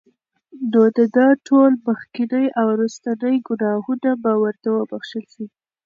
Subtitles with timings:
[0.71, 5.45] نو د ده ټول مخکيني او وروستني ګناهونه به ورته وبخښل شي